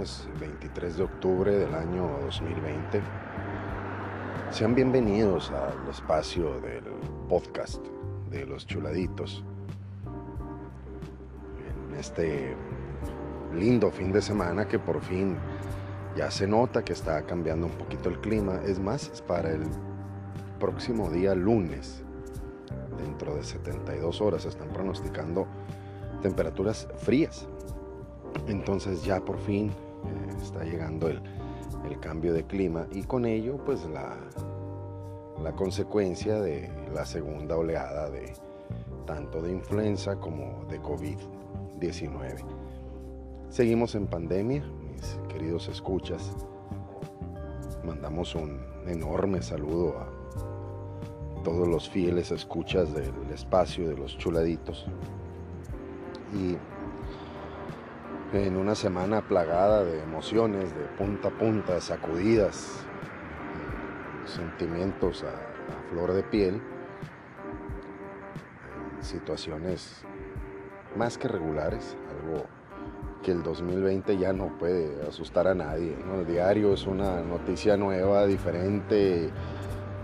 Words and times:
lunes 0.00 0.28
23 0.40 0.96
de 0.96 1.02
octubre 1.02 1.54
del 1.54 1.74
año 1.74 2.08
2020. 2.22 3.02
Sean 4.50 4.74
bienvenidos 4.74 5.50
al 5.50 5.90
espacio 5.90 6.58
del 6.60 6.84
podcast 7.28 7.84
de 8.30 8.46
los 8.46 8.66
chuladitos. 8.66 9.44
En 11.90 11.98
este 11.98 12.56
lindo 13.54 13.90
fin 13.90 14.10
de 14.10 14.22
semana 14.22 14.66
que 14.66 14.78
por 14.78 15.02
fin 15.02 15.36
ya 16.16 16.30
se 16.30 16.46
nota 16.46 16.82
que 16.82 16.94
está 16.94 17.26
cambiando 17.26 17.66
un 17.66 17.72
poquito 17.72 18.08
el 18.08 18.18
clima. 18.20 18.58
Es 18.64 18.78
más, 18.78 19.10
es 19.12 19.20
para 19.20 19.50
el 19.50 19.64
próximo 20.58 21.10
día 21.10 21.34
lunes, 21.34 22.02
dentro 22.96 23.34
de 23.34 23.44
72 23.44 24.22
horas, 24.22 24.46
están 24.46 24.68
pronosticando 24.68 25.46
temperaturas 26.22 26.88
frías. 26.96 27.46
Entonces 28.46 29.04
ya 29.04 29.20
por 29.20 29.38
fin 29.38 29.70
eh, 30.04 30.36
está 30.42 30.64
llegando 30.64 31.08
el, 31.08 31.20
cambio 32.00 32.32
de 32.32 32.44
clima 32.44 32.86
y 32.92 33.02
con 33.02 33.26
ello 33.26 33.58
pues 33.66 33.84
la, 33.84 34.16
la 35.42 35.52
consecuencia 35.52 36.40
de 36.40 36.70
la 36.94 37.04
segunda 37.04 37.56
oleada 37.56 38.08
de 38.08 38.32
tanto 39.06 39.42
de 39.42 39.52
influenza 39.52 40.16
como 40.16 40.64
de 40.70 40.80
COVID-19. 40.80 42.44
Seguimos 43.50 43.94
en 43.96 44.06
pandemia, 44.06 44.64
mis 44.94 45.18
queridos 45.28 45.68
escuchas. 45.68 46.32
Mandamos 47.84 48.34
un 48.34 48.60
enorme 48.86 49.42
saludo 49.42 49.98
a 49.98 51.42
todos 51.42 51.66
los 51.66 51.88
fieles 51.88 52.30
escuchas 52.30 52.94
del 52.94 53.12
espacio 53.32 53.88
de 53.88 53.96
los 53.96 54.16
chuladitos. 54.18 54.86
Y 56.32 56.56
en 58.32 58.56
una 58.56 58.74
semana 58.74 59.22
plagada 59.22 59.84
de 59.84 60.02
emociones, 60.02 60.74
de 60.74 60.84
punta 60.96 61.28
a 61.28 61.30
punta, 61.32 61.80
sacudidas, 61.80 62.84
sentimientos 64.24 65.24
a, 65.24 65.50
flor 65.90 66.12
de 66.12 66.22
piel, 66.22 66.62
situaciones 69.00 70.02
más 70.96 71.18
que 71.18 71.26
regulares, 71.26 71.96
algo 72.08 72.44
que 73.24 73.32
el 73.32 73.42
2020 73.42 74.16
ya 74.16 74.32
no 74.32 74.56
puede 74.56 75.04
asustar 75.08 75.48
a 75.48 75.54
nadie. 75.54 75.96
El 76.14 76.26
diario 76.26 76.74
es 76.74 76.86
una 76.86 77.22
noticia 77.22 77.76
nueva, 77.76 78.26
diferente, 78.26 79.30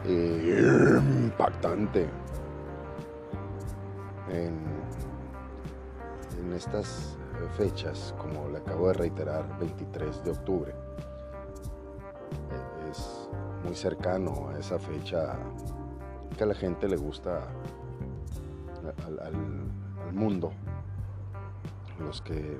eh, 0.04 1.00
impactante. 1.22 2.08
En, 4.28 4.58
en 6.40 6.52
estas 6.52 7.16
fechas, 7.56 8.14
como 8.18 8.48
le 8.48 8.58
acabo 8.58 8.88
de 8.88 8.94
reiterar, 8.94 9.58
23 9.58 10.24
de 10.24 10.30
octubre. 10.30 10.72
Eh, 12.50 12.90
es 12.90 13.28
muy 13.64 13.74
cercano 13.74 14.48
a 14.48 14.58
esa 14.58 14.78
fecha 14.78 15.36
que 16.36 16.44
a 16.44 16.46
la 16.46 16.54
gente 16.54 16.88
le 16.88 16.96
gusta 16.96 17.42
al, 19.06 19.32
mundo. 20.12 20.52
Los 21.98 22.20
que 22.22 22.58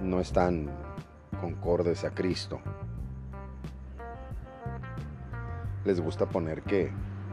no 0.00 0.20
están 0.20 0.68
concordes 1.40 2.04
a 2.04 2.10
Cristo. 2.10 2.60
Les 5.84 6.00
gusta 6.00 6.26
poner 6.26 6.62
que 6.62 6.90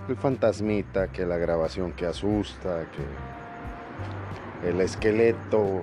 el 0.07 0.17
fantasmita, 0.17 1.11
que 1.11 1.25
la 1.25 1.37
grabación 1.37 1.93
que 1.93 2.05
asusta, 2.05 2.89
que 2.91 4.69
el 4.69 4.81
esqueleto, 4.81 5.81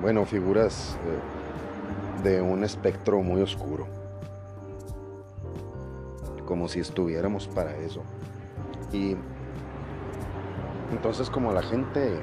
bueno, 0.00 0.24
figuras 0.24 0.96
eh, 1.06 2.22
de 2.22 2.40
un 2.40 2.64
espectro 2.64 3.22
muy 3.22 3.42
oscuro. 3.42 3.86
Como 6.46 6.68
si 6.68 6.80
estuviéramos 6.80 7.48
para 7.48 7.76
eso. 7.76 8.02
Y 8.92 9.16
entonces 10.90 11.30
como 11.30 11.52
la 11.52 11.62
gente 11.62 12.14
eh, 12.14 12.20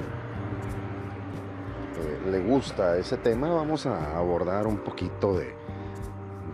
le 2.30 2.40
gusta 2.40 2.96
ese 2.98 3.16
tema, 3.16 3.48
vamos 3.50 3.86
a 3.86 4.16
abordar 4.16 4.66
un 4.66 4.78
poquito 4.78 5.36
de, 5.38 5.54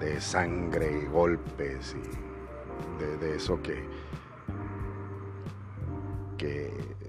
de 0.01 0.21
sangre 0.21 1.03
y 1.03 1.07
golpes 1.07 1.97
y 1.97 2.25
de, 3.21 3.37
eso 3.37 3.61
que, 3.61 3.83
que 6.39 6.67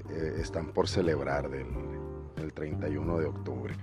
eh, 0.10 0.38
están 0.40 0.68
por 0.68 0.88
celebrar 0.88 1.50
del, 1.50 1.95
del 2.36 2.54
31 2.54 3.20
de 3.20 3.26
octubre 3.26 3.76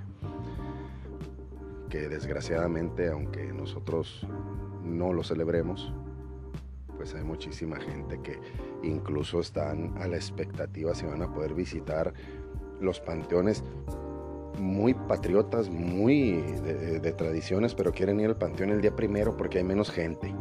que 1.93 2.09
desgraciadamente, 2.09 3.11
aunque 3.11 3.53
nosotros 3.53 4.27
no 4.83 5.13
lo 5.13 5.23
celebremos, 5.23 5.93
pues 6.97 7.15
hay 7.15 7.23
muchísima 7.23 7.79
gente 7.79 8.19
que 8.23 8.39
incluso 8.83 9.41
están 9.41 9.95
a 9.99 10.09
la 10.09 10.17
expectativa 10.17 10.95
si 10.95 11.05
van 11.05 11.21
a 11.21 11.31
poder 11.31 11.53
visitar 11.53 12.15
los 12.81 12.99
panteones 12.99 13.63
muy 14.59 14.95
patriotas, 14.95 15.69
muy 15.69 16.41
de, 16.63 17.13
tradiciones, 17.13 17.75
pero 17.75 17.93
quieren 17.93 18.21
ir 18.21 18.29
al 18.29 18.37
panteón 18.37 18.71
el 18.71 18.81
día 18.81 18.97
primero 18.97 19.37
porque 19.37 19.59
hay 19.59 19.65
menos 19.65 19.91
gente. 19.91 20.35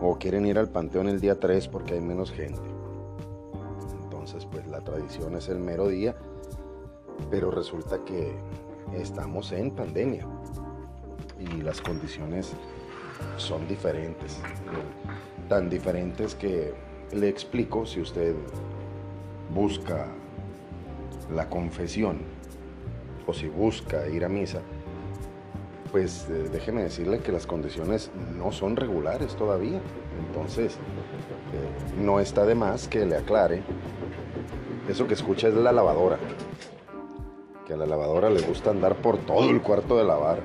O 0.00 0.18
quieren 0.20 0.46
ir 0.46 0.56
al 0.56 0.70
panteón 0.70 1.08
el 1.08 1.20
día 1.20 1.40
3 1.40 1.66
porque 1.66 1.94
hay 1.94 2.00
menos 2.00 2.30
gente. 2.30 2.62
Entonces, 4.04 4.46
pues 4.46 4.68
la 4.68 4.84
tradición 4.84 5.34
es 5.34 5.48
el 5.48 5.58
mero 5.58 5.88
día, 5.88 6.14
pero 7.30 7.50
resulta 7.50 8.04
que 8.04 8.34
estamos 8.94 9.52
en 9.52 9.70
pandemia 9.70 10.26
y 11.38 11.62
las 11.62 11.80
condiciones 11.80 12.52
son 13.36 13.66
diferentes, 13.68 14.38
tan 15.48 15.70
diferentes 15.70 16.34
que 16.34 16.74
le 17.12 17.28
explico 17.28 17.86
si 17.86 18.00
usted 18.00 18.34
busca 19.54 20.08
la 21.34 21.48
confesión 21.48 22.18
o 23.26 23.32
si 23.32 23.48
busca 23.48 24.08
ir 24.08 24.24
a 24.24 24.28
misa, 24.28 24.60
pues 25.92 26.28
eh, 26.28 26.48
déjeme 26.52 26.82
decirle 26.82 27.20
que 27.20 27.32
las 27.32 27.46
condiciones 27.46 28.10
no 28.36 28.52
son 28.52 28.76
regulares 28.76 29.34
todavía. 29.34 29.80
Entonces, 30.26 30.74
eh, 30.74 32.00
no 32.00 32.20
está 32.20 32.44
de 32.44 32.54
más 32.54 32.86
que 32.86 33.04
le 33.04 33.16
aclare. 33.16 33.62
Eso 34.88 35.06
que 35.06 35.14
escucha 35.14 35.48
es 35.48 35.54
la 35.54 35.72
lavadora 35.72 36.18
a 37.72 37.76
la 37.76 37.86
lavadora 37.86 38.30
le 38.30 38.40
gusta 38.42 38.70
andar 38.70 38.96
por 38.96 39.18
todo 39.18 39.50
el 39.50 39.62
cuarto 39.62 39.96
de 39.96 40.04
lavar. 40.04 40.40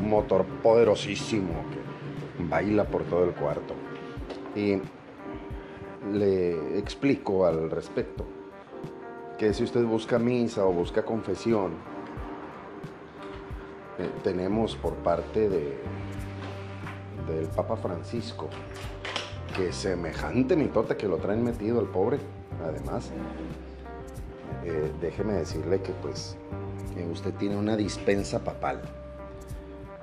Un 0.00 0.10
motor 0.10 0.44
poderosísimo 0.62 1.64
que 1.70 2.44
baila 2.44 2.84
por 2.84 3.02
todo 3.04 3.24
el 3.24 3.32
cuarto. 3.32 3.74
Y 4.54 4.80
le 6.12 6.78
explico 6.78 7.46
al 7.46 7.70
respecto 7.70 8.24
que 9.38 9.52
si 9.54 9.64
usted 9.64 9.84
busca 9.84 10.18
misa 10.18 10.64
o 10.64 10.72
busca 10.72 11.04
confesión, 11.04 11.72
eh, 13.98 14.10
tenemos 14.22 14.76
por 14.76 14.94
parte 14.94 15.48
de 15.48 15.78
del 17.28 17.46
Papa 17.48 17.76
Francisco 17.76 18.48
que 19.56 19.72
semejante 19.72 20.56
mitote 20.56 20.96
que 20.96 21.08
lo 21.08 21.16
traen 21.18 21.42
metido 21.42 21.80
el 21.80 21.86
pobre, 21.86 22.18
además, 22.64 23.10
eh, 24.64 24.92
déjeme 25.00 25.34
decirle 25.34 25.80
que 25.80 25.92
pues 25.92 26.36
usted 27.10 27.32
tiene 27.34 27.56
una 27.56 27.76
dispensa 27.76 28.40
papal. 28.40 28.82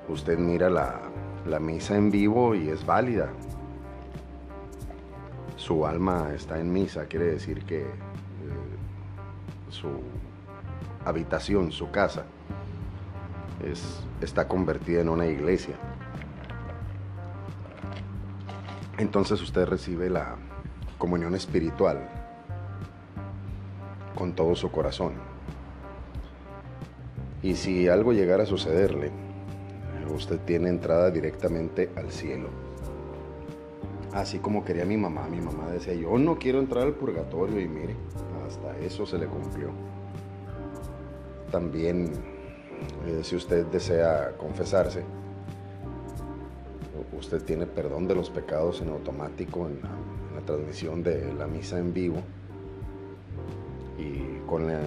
Usted 0.08 0.38
mira 0.38 0.70
la, 0.70 1.00
misa 1.60 1.96
en 1.96 2.10
vivo 2.10 2.54
y 2.54 2.68
es 2.68 2.84
válida. 2.84 3.28
Su 5.56 5.86
alma 5.86 6.32
está 6.34 6.58
en 6.58 6.72
misa, 6.72 7.06
quiere 7.06 7.26
decir 7.26 7.64
que 7.64 7.80
eh, 7.80 7.86
su 9.70 9.88
habitación, 11.04 11.72
su 11.72 11.90
casa, 11.90 12.24
es, 13.64 14.00
está 14.20 14.46
convertida 14.48 15.00
en 15.00 15.08
una 15.08 15.26
iglesia. 15.26 15.76
Entonces 18.98 19.40
usted 19.42 19.66
recibe 19.66 20.08
la 20.08 20.36
comunión 20.98 21.34
espiritual 21.34 22.25
con 24.16 24.34
todo 24.34 24.56
su 24.56 24.72
corazón. 24.72 25.12
Y 27.42 27.54
si 27.54 27.86
algo 27.86 28.12
llegara 28.12 28.42
a 28.42 28.46
sucederle, 28.46 29.12
usted 30.12 30.40
tiene 30.40 30.68
entrada 30.68 31.12
directamente 31.12 31.90
al 31.94 32.10
cielo. 32.10 32.48
Así 34.12 34.38
como 34.38 34.64
quería 34.64 34.84
mi 34.84 34.96
mamá. 34.96 35.28
Mi 35.28 35.40
mamá 35.40 35.70
decía, 35.70 35.94
yo 35.94 36.18
no 36.18 36.38
quiero 36.38 36.58
entrar 36.58 36.84
al 36.84 36.94
purgatorio 36.94 37.60
y 37.60 37.68
mire, 37.68 37.94
hasta 38.46 38.76
eso 38.78 39.06
se 39.06 39.18
le 39.18 39.26
cumplió. 39.26 39.70
También, 41.52 42.10
eh, 43.06 43.20
si 43.22 43.36
usted 43.36 43.66
desea 43.66 44.32
confesarse, 44.36 45.04
usted 47.16 47.42
tiene 47.42 47.66
perdón 47.66 48.08
de 48.08 48.14
los 48.14 48.30
pecados 48.30 48.80
en 48.80 48.88
automático 48.88 49.66
en 49.66 49.80
la 50.34 50.40
transmisión 50.44 51.02
de 51.02 51.32
la 51.34 51.46
misa 51.46 51.78
en 51.78 51.92
vivo 51.92 52.22
con 54.46 54.66
la 54.66 54.80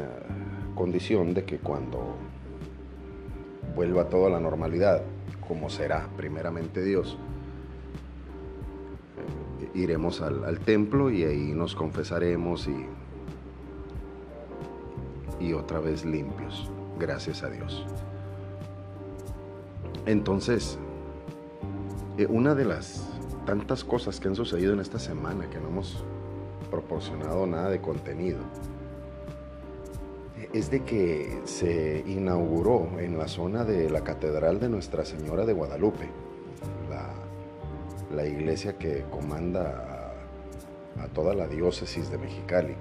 condición 0.75 1.33
de 1.33 1.43
que 1.43 1.59
cuando 1.59 2.15
vuelva 3.75 4.05
todo 4.05 4.29
la 4.29 4.39
normalidad, 4.39 5.01
como 5.47 5.69
será 5.69 6.07
primeramente 6.15 6.83
Dios, 6.83 7.17
eh, 9.61 9.69
iremos 9.73 10.21
al, 10.21 10.59
templo 10.59 11.09
y 11.11 11.23
ahí 11.23 11.53
nos 11.53 11.75
confesaremos 11.75 12.67
y, 12.67 12.85
y 15.45 15.53
otra 15.53 15.79
vez 15.79 16.05
limpios, 16.05 16.71
gracias 16.97 17.43
a 17.43 17.49
Dios. 17.49 17.85
Entonces, 20.05 20.79
eh, 22.17 22.25
una 22.27 22.55
de 22.55 22.65
las 22.65 23.07
tantas 23.45 23.83
cosas 23.83 24.19
que 24.19 24.27
han 24.27 24.35
sucedido 24.35 24.73
en 24.73 24.79
esta 24.79 24.99
semana 24.99 25.49
que 25.49 25.59
no 25.59 25.67
hemos 25.67 26.03
proporcionado 26.69 27.45
nada 27.47 27.69
de 27.69 27.81
contenido 27.81 28.39
es 30.53 30.71
de 30.71 30.83
que 30.83 31.41
se 31.45 32.03
inauguró 32.07 32.99
en 32.99 33.17
la 33.17 33.27
zona 33.27 33.63
de 33.63 33.89
la 33.89 34.03
Catedral 34.03 34.59
de 34.59 34.69
Nuestra 34.69 35.05
Señora 35.05 35.45
de 35.45 35.53
Guadalupe, 35.53 36.09
la, 38.11 38.25
iglesia 38.25 38.77
que 38.77 39.05
comanda 39.11 40.13
a, 40.99 41.07
toda 41.13 41.33
la 41.35 41.47
diócesis 41.47 42.09
de 42.09 42.17
Mexicali, 42.17 42.75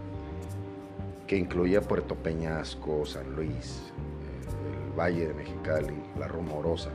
que 1.26 1.36
incluye 1.36 1.80
Puerto 1.82 2.14
Peñasco, 2.14 3.04
San 3.04 3.36
Luis, 3.36 3.92
eh, 3.92 4.86
el 4.86 4.98
Valle 4.98 5.28
de 5.28 5.34
Mexicali, 5.34 6.02
la 6.18 6.26
Rumorosa. 6.26 6.90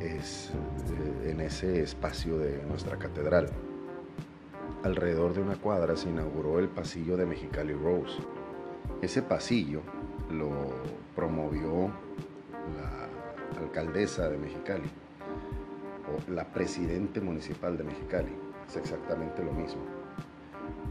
Eh, 0.00 0.16
es 0.16 0.50
eh, 1.24 1.30
en 1.32 1.40
ese 1.40 1.82
espacio 1.82 2.38
de 2.38 2.62
nuestra 2.68 2.96
catedral 2.96 3.50
alrededor 4.86 5.34
de 5.34 5.42
una 5.42 5.56
cuadra 5.56 5.96
se 5.96 6.08
inauguró 6.08 6.58
el 6.58 6.68
pasillo 6.68 7.16
de 7.16 7.26
Mexicali 7.26 7.74
Rose. 7.74 8.18
Ese 9.02 9.20
pasillo 9.20 9.80
lo 10.30 10.50
promovió 11.14 11.90
la 12.76 13.60
alcaldesa 13.60 14.28
de 14.28 14.38
Mexicali 14.38 14.88
o 16.06 16.30
la 16.32 16.44
presidente 16.44 17.20
municipal 17.20 17.76
de 17.76 17.84
Mexicali. 17.84 18.32
Es 18.68 18.76
exactamente 18.76 19.44
lo 19.44 19.52
mismo. 19.52 19.82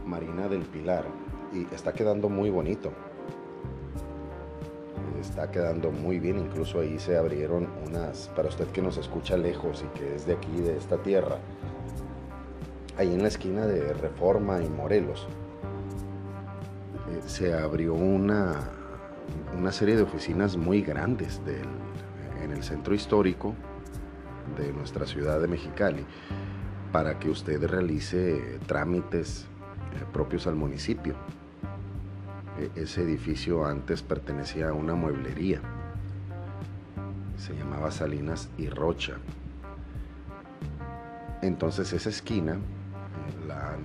Marina 0.04 0.46
del 0.48 0.62
Pilar. 0.62 1.04
Y 1.52 1.66
está 1.74 1.92
quedando 1.92 2.28
muy 2.28 2.50
bonito. 2.50 2.92
Está 5.20 5.50
quedando 5.50 5.90
muy 5.90 6.18
bien. 6.18 6.38
Incluso 6.38 6.80
ahí 6.80 6.98
se 6.98 7.16
abrieron 7.16 7.66
unas, 7.86 8.28
para 8.36 8.48
usted 8.48 8.66
que 8.68 8.82
nos 8.82 8.98
escucha 8.98 9.36
lejos 9.36 9.82
y 9.82 9.98
que 9.98 10.16
es 10.16 10.26
de 10.26 10.34
aquí, 10.34 10.60
de 10.60 10.76
esta 10.76 10.98
tierra, 10.98 11.38
ahí 12.98 13.12
en 13.12 13.22
la 13.22 13.28
esquina 13.28 13.66
de 13.66 13.92
Reforma 13.92 14.62
y 14.62 14.68
Morelos, 14.68 15.26
eh, 17.10 17.20
se 17.26 17.54
abrió 17.54 17.94
una, 17.94 18.54
una 19.56 19.72
serie 19.72 19.96
de 19.96 20.02
oficinas 20.02 20.56
muy 20.56 20.82
grandes 20.82 21.40
en 22.42 22.50
el 22.50 22.62
centro 22.62 22.94
histórico 22.94 23.54
de 24.56 24.72
nuestra 24.72 25.06
ciudad 25.06 25.40
de 25.40 25.48
Mexicali 25.48 26.04
para 26.92 27.18
que 27.18 27.28
usted 27.28 27.62
realice 27.66 28.58
trámites 28.66 29.46
eh, 29.92 30.04
propios 30.12 30.46
al 30.46 30.54
municipio. 30.54 31.14
E, 32.58 32.80
ese 32.80 33.02
edificio 33.02 33.66
antes 33.66 34.02
pertenecía 34.02 34.70
a 34.70 34.72
una 34.72 34.94
mueblería. 34.94 35.60
Se 37.36 37.54
llamaba 37.54 37.90
Salinas 37.90 38.48
y 38.56 38.68
Rocha. 38.68 39.18
Entonces 41.42 41.92
esa 41.92 42.08
esquina 42.08 42.56
la 43.46 43.76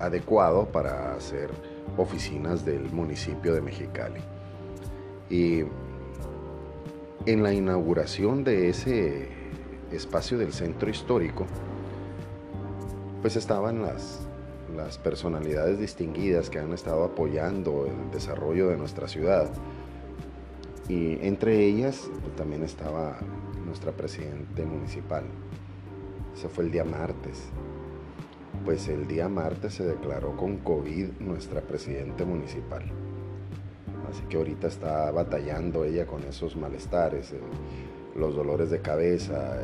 adecuado 0.00 0.66
para 0.66 1.14
hacer 1.14 1.50
oficinas 1.96 2.64
del 2.64 2.90
municipio 2.90 3.54
de 3.54 3.60
Mexicali. 3.60 4.20
Y 5.28 5.64
en 7.26 7.42
la 7.42 7.52
inauguración 7.52 8.42
de 8.42 8.70
ese 8.70 9.28
espacio 9.92 10.38
del 10.38 10.52
centro 10.52 10.88
histórico, 10.88 11.46
pues 13.20 13.36
estaban 13.36 13.82
las, 13.82 14.26
las 14.74 14.96
personalidades 14.98 15.78
distinguidas 15.78 16.48
que 16.48 16.58
han 16.58 16.72
estado 16.72 17.04
apoyando 17.04 17.86
el 17.86 18.10
desarrollo 18.10 18.68
de 18.68 18.78
nuestra 18.78 19.06
ciudad. 19.06 19.50
Y 20.88 21.24
entre 21.26 21.62
ellas 21.64 22.08
pues, 22.22 22.34
también 22.36 22.62
estaba 22.62 23.18
nuestra 23.66 23.92
presidente 23.92 24.64
municipal, 24.64 25.24
ese 26.34 26.48
fue 26.48 26.64
el 26.64 26.70
día 26.70 26.84
martes. 26.84 27.44
Pues 28.64 28.88
el 28.88 29.06
día 29.06 29.28
martes 29.28 29.74
se 29.74 29.84
declaró 29.84 30.36
con 30.36 30.58
COVID 30.58 31.20
nuestra 31.20 31.60
presidente 31.60 32.24
municipal. 32.24 32.82
Así 34.10 34.22
que 34.28 34.36
ahorita 34.36 34.66
está 34.66 35.10
batallando 35.12 35.84
ella 35.84 36.06
con 36.06 36.22
esos 36.24 36.56
malestares, 36.56 37.32
eh, 37.32 37.40
los 38.16 38.34
dolores 38.34 38.70
de 38.70 38.80
cabeza 38.80 39.62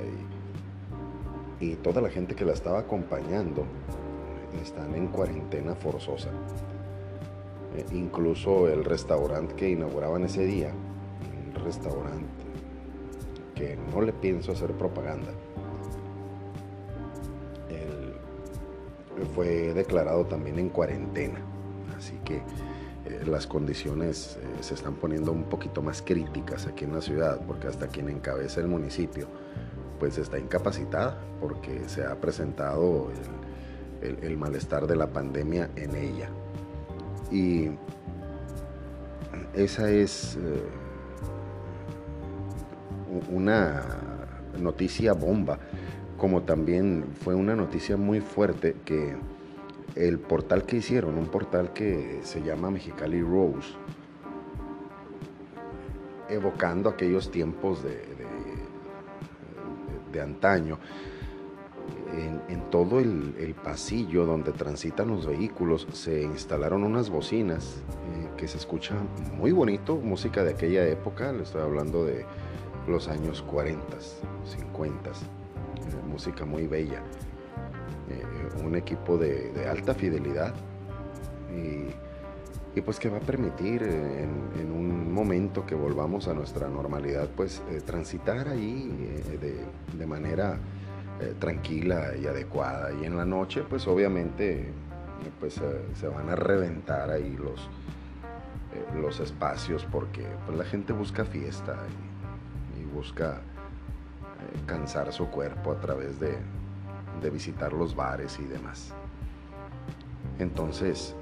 y, 1.60 1.74
toda 1.82 2.00
la 2.00 2.10
gente 2.10 2.34
que 2.34 2.44
la 2.44 2.52
estaba 2.52 2.80
acompañando 2.80 3.64
están 4.62 4.94
en 4.94 5.08
cuarentena 5.08 5.74
forzosa. 5.74 6.30
Eh, 7.76 7.84
incluso 7.92 8.68
el 8.68 8.84
restaurante 8.84 9.54
que 9.54 9.70
inauguraban 9.70 10.24
ese 10.24 10.44
día, 10.44 10.70
un 10.70 11.64
restaurante 11.64 12.26
que 13.54 13.76
no 13.92 14.00
le 14.02 14.12
pienso 14.12 14.52
hacer 14.52 14.72
propaganda, 14.72 15.30
fue 19.34 19.72
declarado 19.74 20.26
también 20.26 20.58
en 20.58 20.68
cuarentena. 20.68 21.40
Así 21.96 22.18
que 22.24 22.36
eh, 22.36 23.22
las 23.26 23.46
condiciones 23.46 24.38
eh, 24.40 24.46
se 24.62 24.74
están 24.74 24.94
poniendo 24.94 25.32
un 25.32 25.44
poquito 25.44 25.82
más 25.82 26.02
críticas 26.02 26.66
aquí 26.66 26.84
en 26.84 26.92
la 26.94 27.00
ciudad, 27.00 27.40
porque 27.46 27.68
hasta 27.68 27.88
quien 27.88 28.08
encabeza 28.08 28.60
el 28.60 28.68
municipio 28.68 29.28
pues 29.98 30.18
está 30.18 30.38
incapacitada 30.38 31.18
porque 31.40 31.88
se 31.88 32.04
ha 32.04 32.20
presentado 32.20 33.08
el, 34.02 34.36
malestar 34.36 34.86
de 34.86 34.94
la 34.94 35.06
pandemia 35.06 35.70
en 35.76 35.96
ella. 35.96 36.28
Y 37.30 37.70
esa 39.54 39.90
es 39.90 40.36
eh, 40.36 40.62
una 43.30 43.82
noticia 44.58 45.12
bomba 45.12 45.58
como 46.16 46.42
también 46.42 47.04
fue 47.22 47.34
una 47.34 47.54
noticia 47.54 47.96
muy 47.96 48.20
fuerte 48.20 48.76
que 48.84 49.16
el 49.94 50.18
portal 50.18 50.64
que 50.64 50.76
hicieron, 50.76 51.16
un 51.16 51.26
portal 51.26 51.72
que 51.72 52.20
se 52.22 52.42
llama 52.42 52.70
Mexicali 52.70 53.22
Rose, 53.22 53.74
evocando 56.28 56.88
aquellos 56.88 57.30
tiempos 57.30 57.82
de, 57.82 58.04
de, 60.12 60.20
antaño, 60.20 60.78
en, 62.48 62.70
todo 62.70 63.00
el, 63.00 63.54
pasillo 63.62 64.24
donde 64.24 64.52
transitan 64.52 65.08
los 65.08 65.26
vehículos 65.26 65.86
se 65.92 66.22
instalaron 66.22 66.84
unas 66.84 67.10
bocinas 67.10 67.82
eh, 68.12 68.28
que 68.36 68.48
se 68.48 68.56
escucha 68.56 68.94
muy 69.36 69.52
bonito, 69.52 69.96
música 69.96 70.42
de 70.42 70.52
aquella 70.52 70.86
época, 70.86 71.32
le 71.32 71.42
estoy 71.42 71.62
hablando 71.62 72.04
de 72.04 72.24
los 72.86 73.08
años 73.08 73.42
40, 73.42 73.98
50 74.44 75.10
música 76.08 76.44
muy 76.44 76.66
bella, 76.66 77.02
eh, 78.08 78.64
un 78.64 78.76
equipo 78.76 79.18
de, 79.18 79.66
alta 79.68 79.94
fidelidad 79.94 80.54
y, 81.54 81.90
pues 82.82 82.98
que 82.98 83.08
va 83.08 83.16
a 83.16 83.20
permitir 83.20 83.82
en, 83.82 84.70
un 84.70 85.10
momento 85.10 85.64
que 85.64 85.74
volvamos 85.74 86.28
a 86.28 86.34
nuestra 86.34 86.68
normalidad 86.68 87.26
pues 87.34 87.62
eh, 87.70 87.80
transitar 87.80 88.48
ahí 88.48 88.94
eh, 89.00 89.64
de, 89.96 90.06
manera 90.06 90.58
tranquila 91.38 92.14
y 92.20 92.26
adecuada. 92.26 92.92
Y 92.92 93.06
en 93.06 93.16
la 93.16 93.24
noche 93.24 93.64
pues 93.66 93.86
obviamente 93.88 94.70
pues 95.40 95.58
se 95.94 96.08
van 96.08 96.28
a 96.28 96.36
reventar 96.36 97.10
ahí 97.10 97.34
los, 97.38 97.70
los 99.00 99.20
espacios 99.20 99.86
porque 99.90 100.26
pues, 100.44 100.58
la 100.58 100.64
gente 100.64 100.92
busca 100.92 101.24
fiesta 101.24 101.78
y 102.78 102.84
busca 102.84 103.40
cansar 104.66 105.12
su 105.12 105.26
cuerpo 105.28 105.72
a 105.72 105.80
través 105.80 106.18
de, 106.20 106.36
visitar 107.30 107.72
los 107.72 107.96
bares 107.96 108.38
y 108.38 108.44
demás. 108.44 108.92
Entonces, 110.38 111.16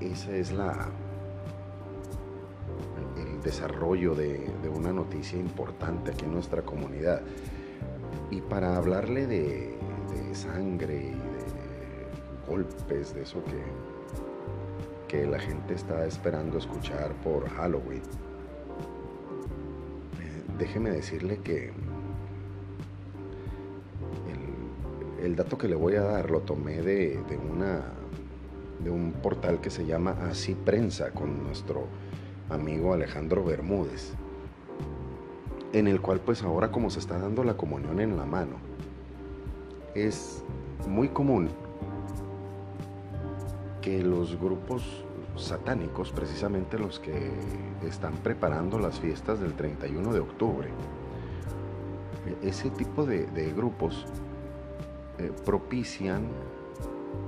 e, 0.00 0.12
ese 0.12 0.40
es 0.40 0.52
la 0.52 0.90
el 3.16 3.40
desarrollo 3.42 4.14
de, 4.14 4.50
una 4.74 4.92
noticia 4.92 5.38
importante 5.38 6.10
aquí 6.10 6.24
en 6.24 6.32
nuestra 6.32 6.62
comunidad. 6.62 7.22
Y 8.30 8.40
para 8.42 8.76
hablarle 8.76 9.26
de, 9.26 9.78
de 10.10 10.34
sangre 10.34 10.96
y 10.96 11.12
de 11.12 11.24
golpes, 12.46 13.14
de 13.14 13.22
eso 13.22 13.42
que, 13.44 13.62
que 15.08 15.26
la 15.26 15.38
gente 15.38 15.74
está 15.74 16.04
esperando 16.04 16.58
escuchar 16.58 17.12
por 17.22 17.48
Halloween, 17.48 18.02
eh, 20.20 20.42
déjeme 20.58 20.90
decirle 20.90 21.38
que 21.38 21.72
el 25.24 25.36
dato 25.36 25.56
que 25.56 25.68
le 25.68 25.74
voy 25.74 25.94
a 25.94 26.02
dar 26.02 26.30
lo 26.30 26.40
tomé 26.40 26.82
de, 26.82 27.18
una 27.50 27.82
de 28.82 28.90
un 28.90 29.12
portal 29.12 29.60
que 29.60 29.70
se 29.70 29.86
llama 29.86 30.16
Así 30.30 30.54
Prensa 30.54 31.12
con 31.12 31.42
nuestro 31.42 31.86
amigo 32.50 32.92
Alejandro 32.92 33.42
Bermúdez, 33.42 34.12
en 35.72 35.88
el 35.88 36.00
cual 36.00 36.20
pues 36.20 36.42
ahora 36.42 36.70
como 36.70 36.90
se 36.90 36.98
está 36.98 37.18
dando 37.18 37.42
la 37.42 37.56
comunión 37.56 38.00
en 38.00 38.16
la 38.16 38.26
mano, 38.26 38.56
es 39.94 40.42
muy 40.86 41.08
común 41.08 41.48
que 43.80 44.02
los 44.02 44.38
grupos 44.38 45.04
satánicos, 45.36 46.12
precisamente 46.12 46.78
los 46.78 47.00
que 47.00 47.30
están 47.86 48.14
preparando 48.14 48.78
las 48.78 49.00
fiestas 49.00 49.40
del 49.40 49.54
31 49.54 50.12
de 50.12 50.20
octubre, 50.20 50.68
ese 52.42 52.70
tipo 52.70 53.04
de, 53.04 53.26
grupos 53.54 54.06
eh, 55.18 55.30
propician 55.44 56.28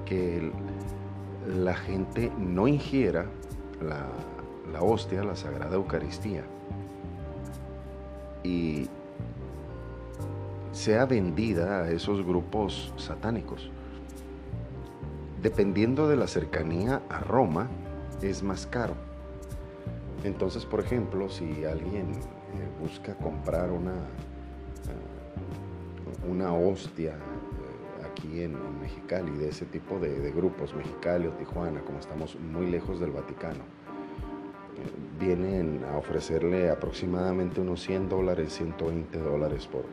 que 0.05 0.51
la 1.47 1.75
gente 1.75 2.33
no 2.39 2.67
ingiera 2.67 3.27
la, 3.81 4.07
la 4.73 4.83
hostia, 4.83 5.23
la 5.23 5.37
Sagrada 5.37 5.77
Eucaristía, 5.77 6.45
y 8.43 8.89
sea 10.73 11.07
vendida 11.07 11.83
a 11.83 11.91
esos 11.91 12.25
grupos 12.25 12.93
satánicos. 12.97 13.71
Dependiendo 15.43 16.09
de 16.09 16.17
la 16.17 16.27
cercanía 16.27 17.03
a 17.09 17.21
Roma, 17.21 17.69
es 18.23 18.43
más 18.43 18.67
caro. 18.67 18.95
Entonces, 20.25 20.65
por 20.65 20.81
ejemplo, 20.81 21.29
si 21.29 21.65
alguien 21.65 22.13
eh, 22.13 22.69
busca 22.81 23.15
comprar 23.15 23.71
una, 23.71 23.95
eh, 23.95 23.97
una 26.29 26.53
hostia 26.53 27.15
aquí 28.27 28.43
en, 28.43 28.57
Mexicali, 28.81 29.31
de 29.33 29.49
ese 29.49 29.67
tipo 29.67 29.99
de, 29.99 30.31
grupos, 30.33 30.75
Mexicali 30.75 31.27
o 31.27 31.33
Tijuana, 31.33 31.81
como 31.81 31.99
estamos 31.99 32.37
muy 32.39 32.67
lejos 32.67 33.01
del 33.01 33.11
Vaticano, 33.11 33.65
vienen 35.19 35.85
a 35.91 35.97
ofrecerle 35.97 36.71
aproximadamente 36.71 37.61
unos 37.61 37.83
100 37.83 38.09
dólares, 38.09 38.53
120 38.55 39.19
dólares 39.19 39.67
por, 39.67 39.85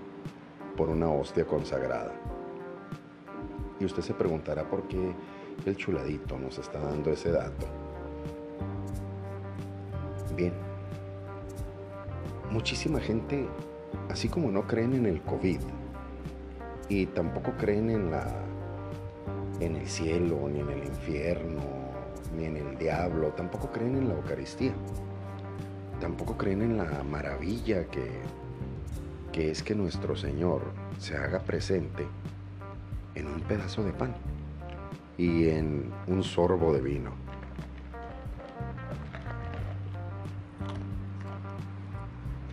por 0.76 0.90
una 0.90 1.10
hostia 1.10 1.46
consagrada. 1.46 2.14
Y 3.80 3.86
usted 3.86 4.04
se 4.04 4.14
preguntará 4.14 4.70
por 4.70 4.88
qué 4.88 5.14
el 5.66 5.76
chuladito 5.76 6.38
nos 6.38 6.58
está 6.58 6.80
dando 6.80 7.12
ese 7.12 7.32
dato. 7.32 7.68
Bien, 10.36 10.54
muchísima 12.52 13.00
gente, 13.00 13.48
así 14.10 14.28
como 14.28 14.52
no 14.52 14.66
creen 14.68 14.94
en 14.94 15.06
el 15.06 15.22
COVID 15.22 15.60
y 16.90 17.06
tampoco 17.08 17.54
creen 17.58 17.90
en 17.90 18.12
la 18.12 18.26
en 19.60 19.76
el 19.76 19.88
cielo, 19.88 20.50
ni 20.50 20.60
en 20.60 20.70
el 20.70 20.86
infierno, 20.86 21.62
ni 22.36 22.46
en 22.46 22.58
el 22.58 22.78
diablo, 22.78 23.30
tampoco 23.30 23.72
creen 23.72 23.96
en 23.98 24.10
la 24.10 24.16
Eucaristía. 24.16 24.74
Tampoco 26.00 26.38
creen 26.38 26.62
en 26.62 26.78
la 26.78 27.04
maravilla 27.04 27.86
que, 27.86 28.10
que 29.32 29.52
es 29.52 29.64
que 29.64 29.76
nuestro 29.76 30.16
Señor 30.16 30.64
se 31.00 31.16
haga 31.16 31.40
presente 31.40 32.06
en 33.16 33.28
un 33.28 33.42
pedazo 33.42 33.84
de 33.84 33.94
pan 33.94 34.14
y 35.18 35.50
en 35.50 35.92
un 36.08 36.24
sorbo 36.24 36.74
de 36.74 36.82
vino. 36.82 37.12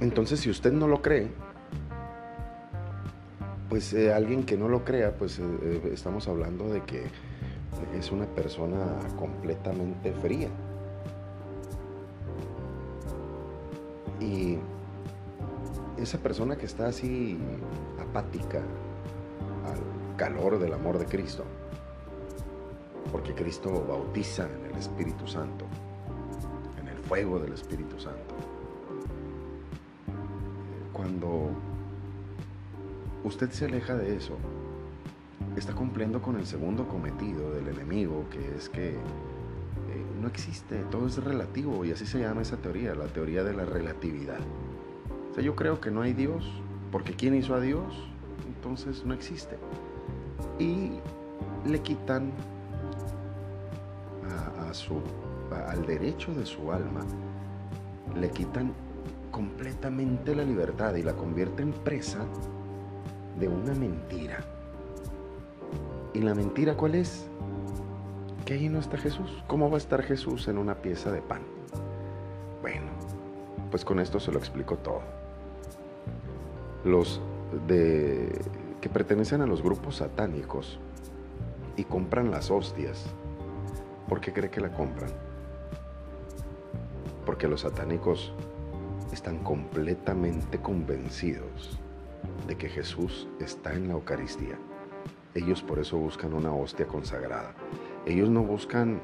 Entonces, 0.01 0.41
si 0.41 0.49
usted 0.49 0.73
no 0.73 0.87
lo 0.87 1.03
cree, 1.03 1.31
pues 3.71 3.93
eh, 3.93 4.13
alguien 4.13 4.43
que 4.43 4.57
no 4.57 4.69
lo 4.69 4.85
crea, 4.85 5.17
pues 5.17 5.39
eh, 5.39 5.45
eh, 5.63 5.91
estamos 5.95 6.27
hablando 6.27 6.69
de 6.69 6.83
que 6.83 7.05
es 7.97 8.11
una 8.11 8.27
persona 8.27 8.99
completamente 9.17 10.13
fría. 10.13 10.49
Y 14.21 14.59
esa 15.97 16.19
persona 16.19 16.57
que 16.57 16.67
está 16.67 16.89
así 16.89 17.39
apática 18.01 18.59
al 18.59 20.17
calor 20.17 20.59
del 20.59 20.75
amor 20.75 20.99
de 20.99 21.07
Cristo, 21.07 21.45
porque 23.13 23.35
Cristo 23.35 23.87
bautiza 23.89 24.49
en 24.49 24.73
el 24.73 24.79
Espíritu 24.79 25.29
Santo, 25.29 25.65
en 26.81 26.89
el 26.89 26.99
fuego 26.99 27.39
del 27.39 27.53
Espíritu 27.53 28.01
Santo. 28.01 28.35
Cuando 30.93 31.51
usted 33.31 33.51
se 33.53 33.67
aleja 33.67 33.95
de 33.95 34.17
eso, 34.17 34.37
está 35.57 35.73
cumpliendo 35.73 36.21
con 36.21 36.37
el 36.37 36.47
segundo 36.47 36.89
cometido 36.89 37.53
del 37.53 37.69
enemigo, 37.69 38.25
que 38.29 38.57
es 38.57 38.69
que 38.69 38.89
eh, 38.89 38.97
no 40.21 40.27
existe, 40.27 40.79
todo 40.91 41.07
es 41.07 41.17
relativo, 41.23 41.85
y 41.85 41.93
así 41.93 42.07
se 42.07 42.19
llama 42.19 42.43
esa 42.43 42.57
teoría, 42.57 42.93
la 42.95 43.07
teoría 43.07 43.45
de 43.45 43.55
la 43.55 43.65
relatividad. 43.65 44.41
O 45.31 45.35
sea, 45.35 45.45
yo 45.45 45.55
creo 45.55 45.81
que 45.81 45.93
no 45.93 46.03
hay 46.03 46.13
Dios, 46.13 46.45
porque 46.91 47.15
¿quién 47.15 47.37
hizo 47.37 47.55
a 47.55 47.61
Dios? 47.61 47.85
Entonces 48.49 49.05
no 49.07 49.15
existe. 49.15 49.57
Y 50.59 50.91
le 51.65 51.81
quitan 51.83 52.33
a, 54.59 54.75
su, 54.75 55.01
al 55.69 55.87
derecho 55.87 56.35
de 56.35 56.45
su 56.45 56.73
alma, 56.73 57.03
le 58.19 58.29
quitan 58.31 58.73
completamente 59.31 60.35
la 60.35 60.43
libertad 60.43 60.97
y 60.97 61.05
la 61.05 61.15
convierten 61.15 61.73
presa 61.73 62.27
de 63.41 63.49
una 63.49 63.75
mentira. 63.75 64.45
¿Y 66.13 66.21
la 66.21 66.35
mentira 66.35 66.77
cuál 66.77 66.95
es? 66.95 67.27
Que 68.45 68.55
ahí 68.55 68.69
no 68.69 68.79
está 68.79 68.99
Jesús. 68.99 69.43
¿Cómo 69.47 69.71
va 69.71 69.77
a 69.77 69.79
estar 69.79 70.03
Jesús 70.03 70.47
en 70.49 70.59
una 70.59 70.77
pieza 70.77 71.11
de 71.11 71.23
pan? 71.23 71.41
Bueno, 72.61 72.87
pues 73.71 73.85
con 73.85 73.99
esto 73.99 74.21
se 74.21 74.31
lo 74.31 74.39
explico 74.39 74.77
todo. 74.77 75.01
Los 76.85 77.21
de 77.67 78.31
que 78.81 78.89
pertenecen 78.89 79.41
a 79.41 79.47
los 79.47 79.63
grupos 79.63 79.97
satánicos 79.97 80.79
y 81.77 81.85
compran 81.85 82.31
las 82.31 82.51
hostias, 82.51 83.07
¿por 84.09 84.21
qué 84.21 84.33
cree 84.33 84.51
que 84.51 84.61
la 84.61 84.73
compran? 84.73 85.11
Porque 87.25 87.49
los 87.49 87.63
satánicos 87.63 88.35
están 89.13 89.39
completamente 89.39 90.61
convencidos 90.61 91.81
de 92.47 92.57
que 92.57 92.69
Jesús 92.69 93.29
está 93.39 93.73
en 93.75 93.89
la 93.89 93.95
Eucaristía. 93.95 94.59
Ellos 95.35 95.63
por 95.63 95.79
eso 95.79 95.97
buscan 95.97 96.35
una 96.35 96.53
hostia 96.53 96.87
consagrada. 96.87 97.55
Ellos 98.07 98.29
no 98.29 98.43
buscan 98.43 99.01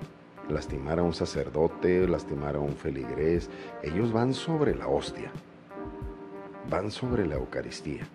lastimar 0.48 0.98
a 0.98 1.02
un 1.02 1.14
sacerdote, 1.14 2.06
lastimar 2.08 2.56
a 2.56 2.60
un 2.60 2.74
feligrés. 2.76 3.50
Ellos 3.82 4.12
van 4.12 4.34
sobre 4.34 4.74
la 4.74 4.88
hostia. 4.88 5.30
Van 6.68 6.90
sobre 6.90 7.26
la 7.26 7.36
Eucaristía. 7.36 8.06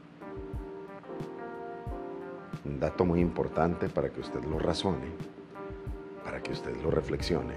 Un 2.66 2.80
dato 2.80 3.06
muy 3.06 3.22
importante 3.22 3.90
para 3.90 4.10
que 4.10 4.20
usted 4.20 4.44
lo 4.44 4.60
razone, 4.60 5.08
para 6.24 6.42
que 6.42 6.51
usted 6.51 6.75
lo 6.84 6.92
reflexione. 6.92 7.56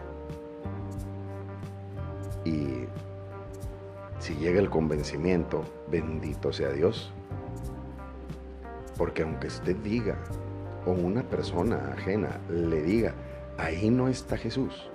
Y 2.45 2.87
si 4.19 4.35
llega 4.37 4.61
el 4.61 4.71
convencimiento, 4.71 5.65
bendito 5.91 6.53
sea 6.53 6.71
Dios, 6.71 7.13
porque 8.97 9.23
aunque 9.23 9.49
usted 9.49 9.77
diga, 9.77 10.17
o 10.87 10.93
una 10.93 11.23
persona 11.23 11.93
ajena 11.93 12.41
le 12.49 12.83
diga, 12.83 13.15
ahí 13.59 13.91
no 13.91 14.09
está 14.09 14.37
Jesús, 14.37 14.91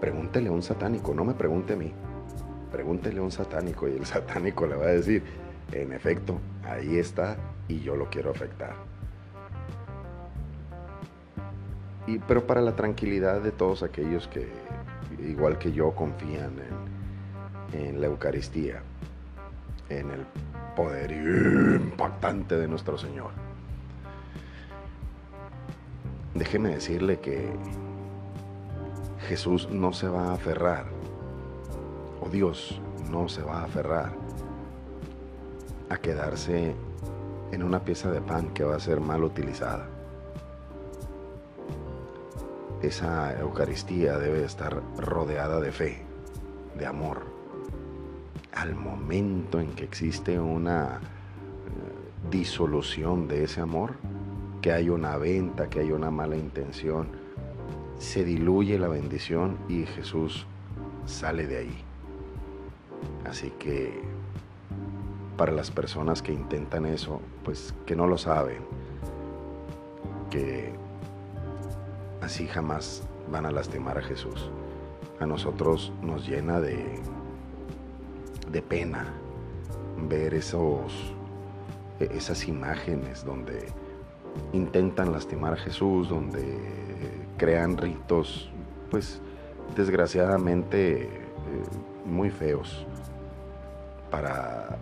pregúntele 0.00 0.48
a 0.48 0.52
un 0.52 0.62
satánico, 0.62 1.14
no 1.14 1.24
me 1.24 1.34
pregunte 1.34 1.74
a 1.74 1.76
mí, 1.76 1.92
pregúntele 2.72 3.20
a 3.20 3.22
un 3.22 3.30
satánico 3.30 3.88
y 3.88 3.92
el 3.92 4.06
satánico 4.06 4.66
le 4.66 4.76
va 4.76 4.86
a 4.86 4.90
decir, 4.90 5.22
en 5.72 5.92
efecto, 5.92 6.38
ahí 6.64 6.98
está 6.98 7.36
y 7.68 7.80
yo 7.80 7.96
lo 7.96 8.10
quiero 8.10 8.30
afectar. 8.30 8.74
Y, 12.06 12.18
pero 12.18 12.46
para 12.46 12.60
la 12.60 12.74
tranquilidad 12.74 13.40
de 13.40 13.52
todos 13.52 13.82
aquellos 13.82 14.26
que, 14.28 14.48
igual 15.20 15.58
que 15.58 15.70
yo, 15.70 15.92
confían 15.94 16.54
en, 17.72 17.80
en 17.88 18.00
la 18.00 18.06
Eucaristía, 18.06 18.82
en 19.90 20.10
el 20.10 20.26
impactante 22.00 22.56
de 22.56 22.68
nuestro 22.68 22.96
Señor. 22.96 23.30
Déjeme 26.34 26.70
decirle 26.70 27.18
que 27.20 27.52
Jesús 29.28 29.68
no 29.70 29.92
se 29.92 30.08
va 30.08 30.30
a 30.30 30.34
aferrar, 30.34 30.86
o 32.20 32.28
Dios 32.28 32.80
no 33.10 33.28
se 33.28 33.42
va 33.42 33.60
a 33.60 33.64
aferrar 33.64 34.12
a 35.88 35.96
quedarse 35.96 36.74
en 37.52 37.62
una 37.62 37.80
pieza 37.80 38.10
de 38.10 38.20
pan 38.20 38.50
que 38.54 38.64
va 38.64 38.76
a 38.76 38.80
ser 38.80 39.00
mal 39.00 39.24
utilizada. 39.24 39.88
Esa 42.80 43.38
Eucaristía 43.38 44.16
debe 44.18 44.44
estar 44.44 44.80
rodeada 44.96 45.60
de 45.60 45.72
fe, 45.72 46.02
de 46.78 46.86
amor, 46.86 47.29
al 48.60 48.74
momento 48.74 49.58
en 49.58 49.72
que 49.72 49.84
existe 49.84 50.38
una 50.38 50.96
eh, 50.96 52.30
disolución 52.30 53.26
de 53.26 53.44
ese 53.44 53.62
amor, 53.62 53.94
que 54.60 54.70
hay 54.70 54.90
una 54.90 55.16
venta, 55.16 55.70
que 55.70 55.80
hay 55.80 55.92
una 55.92 56.10
mala 56.10 56.36
intención, 56.36 57.08
se 57.98 58.22
diluye 58.22 58.78
la 58.78 58.88
bendición 58.88 59.56
y 59.66 59.86
Jesús 59.86 60.46
sale 61.06 61.46
de 61.46 61.56
ahí. 61.56 61.84
Así 63.24 63.50
que 63.58 64.02
para 65.38 65.52
las 65.52 65.70
personas 65.70 66.20
que 66.20 66.32
intentan 66.34 66.84
eso, 66.84 67.22
pues 67.44 67.74
que 67.86 67.96
no 67.96 68.06
lo 68.06 68.18
saben, 68.18 68.58
que 70.28 70.74
así 72.20 72.46
jamás 72.46 73.08
van 73.32 73.46
a 73.46 73.52
lastimar 73.52 73.96
a 73.96 74.02
Jesús. 74.02 74.50
A 75.18 75.24
nosotros 75.24 75.94
nos 76.02 76.28
llena 76.28 76.60
de, 76.60 77.00
de 78.50 78.62
pena 78.62 79.06
ver 80.08 80.34
esos, 80.34 81.14
esas 81.98 82.46
imágenes 82.48 83.24
donde 83.24 83.68
intentan 84.52 85.12
lastimar 85.12 85.54
a 85.54 85.56
Jesús, 85.56 86.08
donde 86.08 86.58
crean 87.36 87.76
ritos, 87.76 88.50
pues 88.90 89.20
desgraciadamente 89.76 91.02
eh, 91.02 91.08
muy 92.04 92.30
feos 92.30 92.86
para 94.10 94.78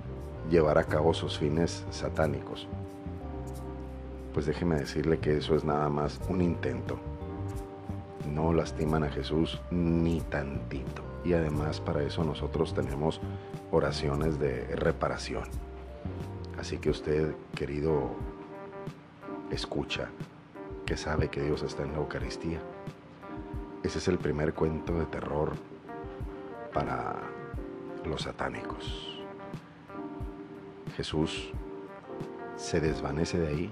llevar 0.51 0.79
a 0.79 0.85
cabo 0.85 1.13
sus 1.15 1.39
fines 1.39 1.85
satánicos. 1.91 2.67
Pues 4.33 4.47
déjeme 4.47 4.77
decirle 4.77 5.19
que 5.19 5.37
eso 5.37 5.55
es 5.57 5.65
nada 5.65 5.89
más 5.89 6.21
un 6.29 6.41
intento. 6.41 6.99
No 8.33 8.53
lastiman 8.53 9.05
a 9.05 9.09
Jesús 9.09 9.61
ni 9.71 10.21
tantito. 10.21 11.08
Y 11.25 11.33
además 11.33 11.81
para 11.81 12.03
eso 12.03 12.25
nosotros 12.25 12.75
tenemos 12.75 13.21
oraciones 13.71 14.39
de 14.39 14.65
reparación. 14.77 15.45
Así 16.59 16.79
que 16.79 16.91
usted, 16.91 17.35
querido 17.55 18.11
escucha, 19.51 20.11
que 20.87 20.97
sabe 20.97 21.29
que 21.29 21.43
Dios 21.43 21.63
está 21.63 21.83
en 21.83 21.93
la 21.93 21.99
Eucaristía, 21.99 22.61
ese 23.83 23.99
es 23.99 24.09
el 24.09 24.19
primer 24.19 24.55
cuento 24.55 24.99
de 24.99 25.07
terror 25.07 25.53
para 26.73 27.17
los 28.05 28.23
satánicos. 28.23 29.21
Jesús 30.97 31.51
se 32.57 32.81
desvanece 32.81 33.39
de 33.39 33.49
ahí 33.49 33.71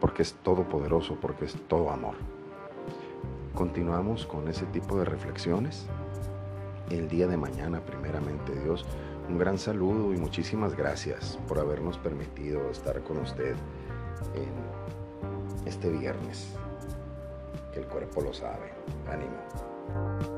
porque 0.00 0.22
es 0.22 0.34
todopoderoso, 0.42 1.16
porque 1.20 1.44
es 1.44 1.54
todo 1.68 1.90
amor. 1.90 2.14
Continuamos 3.54 4.26
con 4.26 4.48
ese 4.48 4.64
tipo 4.66 4.96
de 4.98 5.04
reflexiones 5.04 5.86
el 6.90 7.08
día 7.08 7.26
de 7.26 7.36
mañana, 7.36 7.80
primeramente 7.80 8.54
Dios. 8.62 8.84
Un 9.28 9.38
gran 9.38 9.58
saludo 9.58 10.12
y 10.12 10.16
muchísimas 10.16 10.76
gracias 10.76 11.38
por 11.48 11.58
habernos 11.58 11.96
permitido 11.98 12.70
estar 12.70 13.00
con 13.02 13.18
usted 13.18 13.54
en 14.34 15.66
este 15.66 15.90
viernes. 15.90 16.48
Que 17.72 17.80
el 17.80 17.86
cuerpo 17.86 18.20
lo 18.20 18.34
sabe. 18.34 18.72
Ánimo. 19.10 20.31